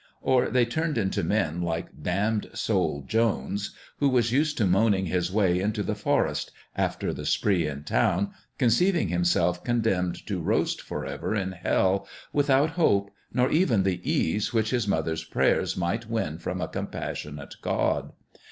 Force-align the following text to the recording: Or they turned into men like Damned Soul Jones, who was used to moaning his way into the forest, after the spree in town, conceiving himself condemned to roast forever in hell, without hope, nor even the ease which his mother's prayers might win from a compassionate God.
Or 0.23 0.49
they 0.49 0.65
turned 0.65 0.97
into 0.97 1.21
men 1.23 1.61
like 1.61 2.01
Damned 2.01 2.49
Soul 2.55 3.03
Jones, 3.05 3.75
who 3.97 4.09
was 4.09 4.31
used 4.31 4.57
to 4.57 4.65
moaning 4.65 5.05
his 5.05 5.31
way 5.31 5.59
into 5.59 5.83
the 5.83 5.93
forest, 5.93 6.49
after 6.75 7.13
the 7.13 7.23
spree 7.23 7.67
in 7.67 7.83
town, 7.83 8.31
conceiving 8.57 9.09
himself 9.09 9.63
condemned 9.63 10.25
to 10.25 10.41
roast 10.41 10.81
forever 10.81 11.35
in 11.35 11.51
hell, 11.51 12.07
without 12.33 12.71
hope, 12.71 13.11
nor 13.31 13.51
even 13.51 13.83
the 13.83 14.01
ease 14.01 14.51
which 14.51 14.71
his 14.71 14.87
mother's 14.87 15.23
prayers 15.23 15.77
might 15.77 16.09
win 16.09 16.39
from 16.39 16.61
a 16.61 16.67
compassionate 16.67 17.53
God. 17.61 18.11